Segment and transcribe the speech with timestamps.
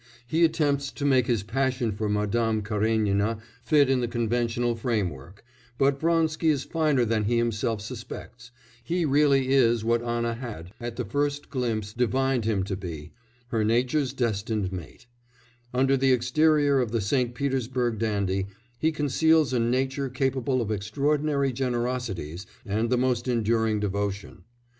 [0.25, 5.45] He attempts to make his passion for Madame Karénina fit in the conventional framework,
[5.77, 8.49] but Vronsky is finer than he himself suspects;
[8.83, 13.11] he really is what Anna had, at the first glimpse, divined him to be
[13.49, 15.05] her nature's destined mate;
[15.71, 17.35] under the exterior of the St.
[17.35, 18.47] Petersburg dandy,
[18.79, 24.45] he conceals a nature capable of extraordinary generosities and the most enduring devotion.